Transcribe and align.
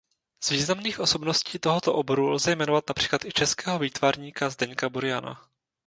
Z 0.43 0.49
významných 0.51 0.99
osobností 0.99 1.59
tohoto 1.59 1.93
oboru 1.93 2.29
lze 2.29 2.51
jmenovat 2.55 2.83
například 2.87 3.25
i 3.25 3.31
českého 3.31 3.79
výtvarníka 3.79 4.49
Zdeňka 4.49 4.89
Buriana. 4.89 5.41